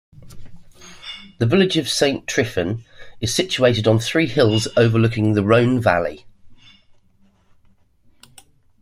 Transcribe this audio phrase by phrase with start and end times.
[1.37, 2.83] The village of Saint-Triphon
[3.19, 6.25] is situated on three hills overlooking the Rhone valley.